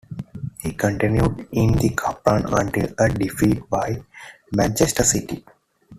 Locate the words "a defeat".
2.97-3.69